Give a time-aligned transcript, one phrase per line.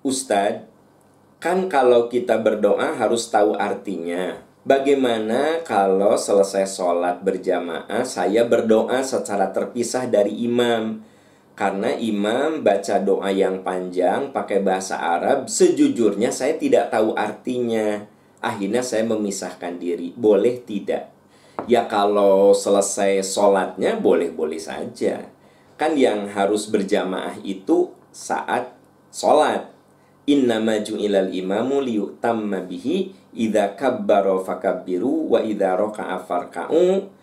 [0.00, 0.64] Ustadz,
[1.36, 4.40] kan kalau kita berdoa harus tahu artinya.
[4.60, 11.04] Bagaimana kalau selesai sholat berjamaah saya berdoa secara terpisah dari imam?
[11.52, 18.08] Karena imam baca doa yang panjang pakai bahasa Arab, sejujurnya saya tidak tahu artinya.
[18.40, 20.16] Akhirnya saya memisahkan diri.
[20.16, 21.12] Boleh tidak?
[21.68, 25.28] Ya kalau selesai sholatnya boleh-boleh saja.
[25.76, 28.72] Kan yang harus berjamaah itu saat
[29.12, 29.79] sholat.
[30.28, 37.20] Innama ju'ilal imamu liyutamma bihi idza kabbara fakabbiru wa idza raka'a farka'u.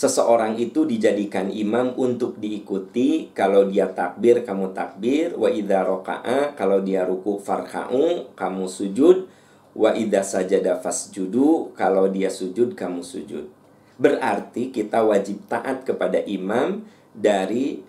[0.00, 6.80] Seseorang itu dijadikan imam untuk diikuti Kalau dia takbir, kamu takbir Wa idha roka'a Kalau
[6.80, 9.28] dia ruku farka'u Kamu sujud
[9.76, 13.52] Wa idha sajada fasjudu Kalau dia sujud, kamu sujud.
[14.00, 16.80] Berarti kita wajib taat kepada imam
[17.12, 17.84] Dari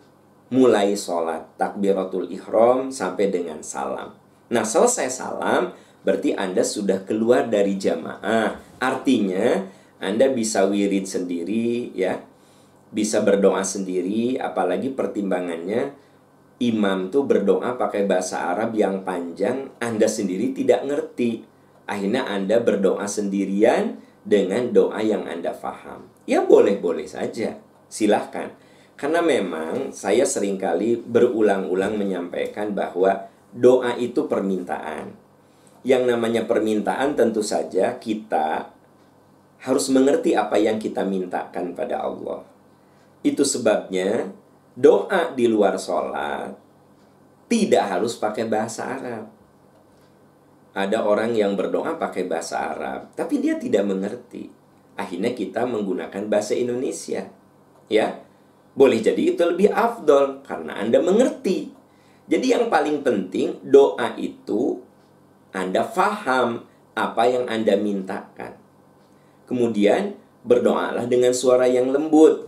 [0.51, 4.20] mulai sholat Takbiratul ihram sampai dengan salam
[4.51, 5.71] Nah selesai salam
[6.01, 12.25] Berarti Anda sudah keluar dari jamaah Artinya anda bisa wirid sendiri ya.
[12.89, 15.93] Bisa berdoa sendiri apalagi pertimbangannya
[16.57, 21.45] imam tuh berdoa pakai bahasa Arab yang panjang, Anda sendiri tidak ngerti.
[21.85, 26.09] Akhirnya Anda berdoa sendirian dengan doa yang Anda faham.
[26.25, 27.61] Ya boleh-boleh saja.
[27.85, 28.51] Silahkan.
[28.97, 35.11] Karena memang saya sering kali berulang-ulang menyampaikan bahwa doa itu permintaan.
[35.81, 38.69] Yang namanya permintaan tentu saja kita
[39.61, 42.45] harus mengerti apa yang kita mintakan pada Allah.
[43.21, 44.33] Itu sebabnya
[44.73, 46.57] doa di luar sholat
[47.51, 49.25] tidak harus pakai bahasa Arab.
[50.71, 54.47] Ada orang yang berdoa pakai bahasa Arab, tapi dia tidak mengerti.
[54.95, 57.27] Akhirnya kita menggunakan bahasa Indonesia.
[57.91, 58.23] Ya,
[58.71, 61.80] boleh jadi itu lebih afdol karena Anda mengerti.
[62.31, 64.79] Jadi yang paling penting doa itu
[65.51, 66.63] Anda faham
[66.95, 68.55] apa yang Anda mintakan.
[69.51, 70.15] Kemudian
[70.47, 72.47] berdoalah dengan suara yang lembut.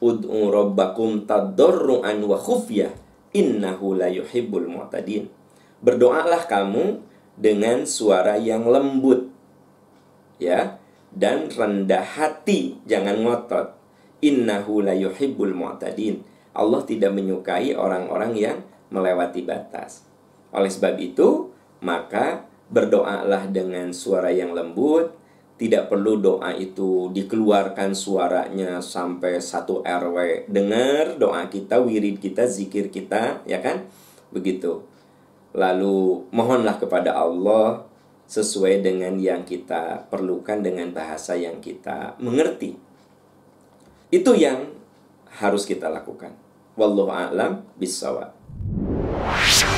[0.00, 2.88] Ud'u rabbakum tadarruan wa khufyah
[3.36, 5.28] innahu la yuhibbul mu'tadin.
[5.84, 7.04] Berdoalah kamu
[7.36, 9.28] dengan suara yang lembut.
[10.40, 10.80] Ya,
[11.12, 13.76] dan rendah hati, jangan ngotot.
[14.24, 16.24] Innahu la yuhibbul mu'tadin.
[16.56, 20.04] Allah tidak menyukai orang-orang yang melewati batas.
[20.52, 21.52] Oleh sebab itu,
[21.84, 25.12] maka berdoalah dengan suara yang lembut,
[25.58, 32.94] tidak perlu doa itu dikeluarkan suaranya sampai satu RW dengar doa kita wirid kita zikir
[32.94, 33.90] kita ya kan?
[34.30, 34.86] Begitu.
[35.58, 37.82] Lalu mohonlah kepada Allah
[38.30, 42.78] sesuai dengan yang kita perlukan dengan bahasa yang kita mengerti.
[44.14, 44.78] Itu yang
[45.42, 46.38] harus kita lakukan.
[46.78, 48.30] Wallahu a'lam bissawab
[49.18, 49.68] 无上